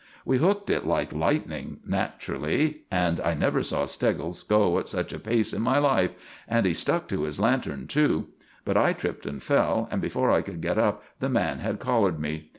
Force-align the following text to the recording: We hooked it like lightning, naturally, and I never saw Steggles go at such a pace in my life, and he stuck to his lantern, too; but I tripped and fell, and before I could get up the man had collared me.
We 0.25 0.39
hooked 0.39 0.71
it 0.71 0.87
like 0.87 1.13
lightning, 1.13 1.77
naturally, 1.85 2.85
and 2.89 3.19
I 3.19 3.35
never 3.35 3.61
saw 3.61 3.85
Steggles 3.85 4.41
go 4.41 4.79
at 4.79 4.87
such 4.87 5.13
a 5.13 5.19
pace 5.19 5.53
in 5.53 5.61
my 5.61 5.77
life, 5.77 6.09
and 6.47 6.65
he 6.65 6.73
stuck 6.73 7.07
to 7.09 7.21
his 7.21 7.39
lantern, 7.39 7.85
too; 7.85 8.29
but 8.65 8.75
I 8.75 8.93
tripped 8.93 9.27
and 9.27 9.43
fell, 9.43 9.87
and 9.91 10.01
before 10.01 10.31
I 10.31 10.41
could 10.41 10.59
get 10.59 10.79
up 10.79 11.03
the 11.19 11.29
man 11.29 11.59
had 11.59 11.77
collared 11.79 12.19
me. 12.19 12.49